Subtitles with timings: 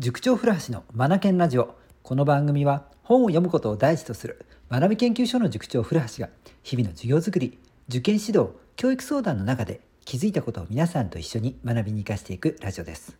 [0.00, 1.74] 塾長古橋のマナケンラジオ。
[2.02, 6.30] この番組は本を読むことを第一とする学び研究所の塾長古橋が
[6.62, 13.18] 日々の授業づくり受験指導教育相談の中で気づいたことを皆さんと一緒に学びに生かしていくラジオです。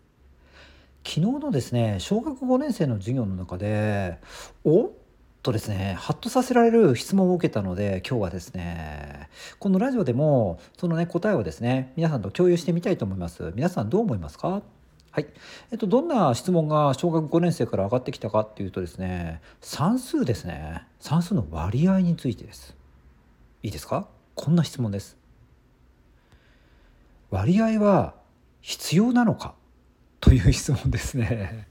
[1.07, 4.17] 昨日のですね小学5年生の授業の中で
[4.65, 4.91] おっ
[5.43, 9.29] とですねハッとさせられる質問を受けたので今日はですね
[9.59, 13.53] このラジオでもそのね答えをですね皆さんと共有してみたいと思います。
[13.55, 14.63] 皆さんどう思いますか？
[15.13, 15.27] はい。
[15.73, 20.85] えっと、どんな質問が小学5年生から上がってきたかっていうとですね、算数ですね。
[21.01, 22.77] 算数の割合についてです。
[23.63, 24.07] いいですか？
[24.37, 25.17] こんな質問です。
[27.31, 28.15] 割合は
[28.61, 29.55] 必要なのか
[30.21, 31.67] という質問ですね。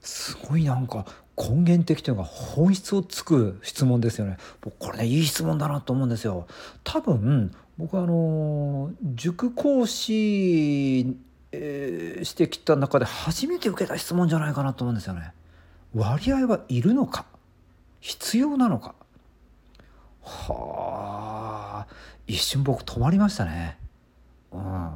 [0.00, 1.04] すごいなんか
[1.36, 4.38] 根源的というか本質をつく質問ですよね。
[4.78, 6.46] これねいい質問だなと思うんですよ。
[6.84, 11.16] 多分僕はあの塾講師
[11.58, 15.32] えー、してきた中で初めて受けた質問じゃないかなと思うんですよね。
[15.94, 17.24] 割合はいるのか？
[18.00, 18.94] 必要なのか？
[20.22, 21.94] はあ
[22.26, 23.78] 一瞬僕止まりましたね。
[24.52, 24.90] うん、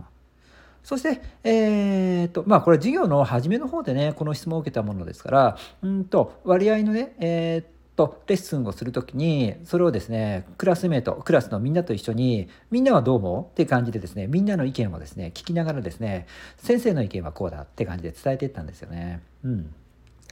[0.82, 7.66] そしてえー、っとまあこれ授業の初めの方でねこの質問を受けたものですからうんと割合のねえー、っ
[8.08, 16.26] とレッスンをする時にそれをですねクラスメートクラスのみんなと一緒にみんなはどう思うって感じでですねみんなの意見をですね聞きながらですね
[16.56, 19.20] 先生の意見はこうだって感じで伝えていったんですよね。
[19.44, 19.74] うん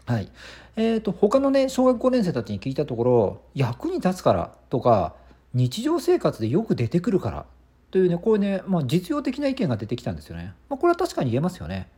[0.06, 0.30] はい。
[0.76, 5.14] えっ、ー、と、他のね、小学5年生たちに聞いたところ、役に立つからとか、
[5.52, 7.44] 日常生活でよく出てくるから
[7.90, 10.54] というね、こういうね、まあ、実用的な意見が出てきたんですよね。
[10.70, 11.88] まあ、これは確かに言えますよね。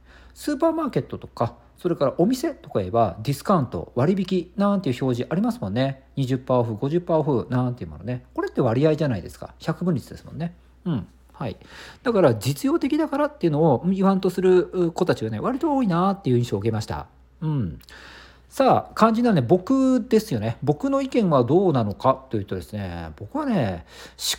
[0.41, 6.05] スーパーマーケットとかそれからお店とか言えばディスカウント割引なんていう表示ありますもんね。
[6.17, 8.25] 20%オフ50%オフなんていうものね。
[8.33, 9.55] これって割合じゃないですか。
[9.59, 10.55] 100分率ですもんね。
[10.87, 11.59] うんはい、
[12.03, 17.07] だから実用的だからっていうのを言わんとする子たちがね割と多いなっていう印象を受けました。
[17.43, 17.79] うん、
[18.49, 20.57] さあ肝心なね僕ですよね。
[20.63, 23.85] 僕の意見はどうなのかというとですね僕はね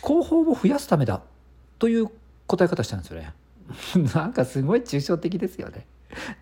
[0.00, 1.22] 考法を増やすためだ
[1.78, 2.08] という
[2.48, 3.34] 答え方したんですよね。
[4.14, 5.86] なんかすごい抽象的ですよね。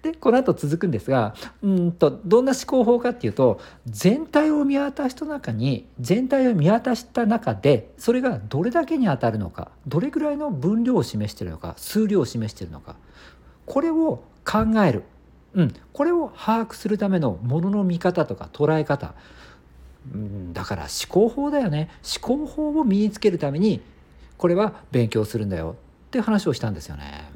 [0.02, 12.96] でこの後続くんですがうんとどんな思考法かっていうと全体を見渡した中に全体を見渡した中でそれがどれだけに当たるのかどれぐらいの分量を示してるのか数量を示してるのか
[13.66, 15.04] これを考える、
[15.54, 19.14] うん、これを把握するためのものの見方とか捉え方、
[20.12, 21.88] うん、だから思考法だよね。
[22.20, 23.80] 思考法を身につけるために
[24.38, 25.76] これは勉強するんだよ
[26.06, 27.29] って話をしたんですよね。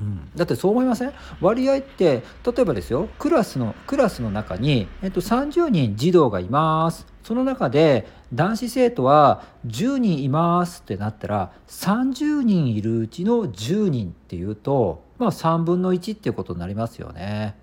[0.00, 1.12] うん、だってそう思いません？
[1.40, 7.06] 割合って例えばですよクラスのクラスの中に、えっと、30人児童がいます。
[7.22, 17.56] その中で男子生徒は10人いますってなったら30人いるうちの10人っていうとまあ3分の1っていうことになりますよね。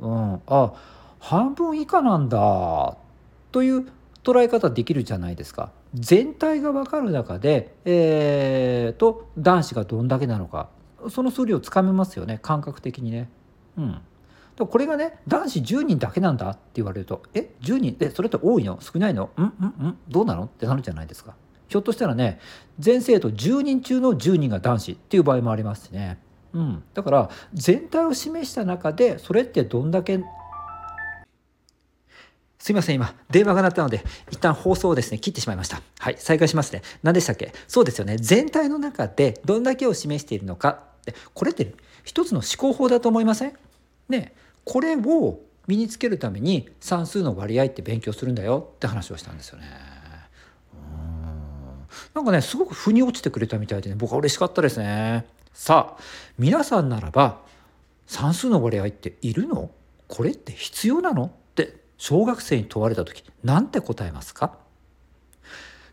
[0.00, 0.72] うん、あ
[1.18, 2.96] 半分以下なんだ
[3.50, 3.88] という
[4.22, 5.72] 捉え方できるじゃないですか。
[5.92, 10.68] 全体が分かる中で、えーと、男子がどんだけなのか。
[11.08, 13.30] その数量つかめますよね感覚的にね。
[13.78, 14.00] うん
[14.58, 17.96] これがね男子10人だけなんだって言われると「え10人？
[18.00, 18.78] えそれって多いの？
[18.82, 19.30] 少ないの？
[19.34, 21.34] うんうんうんどうなの?」ってなるじゃないですか。
[21.68, 22.40] ひょっとしたらね
[22.78, 26.18] 全生徒10人中の10人が男子っていう場合もありますしね。
[26.52, 30.22] うん、だから全体を示した中でそれってどんだけ
[32.58, 35.80] すいません、今、電話が鳴ったので、一旦放送をですね、切ってしまいました。
[35.98, 36.82] はい、再開しますね。
[37.02, 37.54] 何でしたっけ？
[37.66, 38.18] そうですよね。
[38.18, 40.89] 全体の中でどんだけを示しているのか。
[41.34, 41.74] これって
[42.04, 43.52] 一つの思考法だと思いません？
[44.08, 44.34] ね、
[44.64, 49.66] これを身につけるために算数の割合って勉強するんだよって話をしたんですよね。
[50.74, 51.86] うん。
[52.14, 55.26] なんかね、すごく腑に落ちてくれたみたいでね、僕は嬉しかったですね。
[55.52, 56.02] さあ、
[56.38, 57.40] 皆さんならば、
[58.06, 59.70] 算数の割合っているの？
[60.08, 61.26] これって必要なの？
[61.26, 64.58] って小学生に問われた時何て答えますか？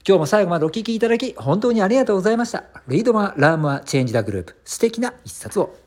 [0.08, 2.64] 今日も最後までお聴きいただき本当にありがとうございました。
[2.88, 5.87] Read more, learn more, change the globe 素敵な一冊を。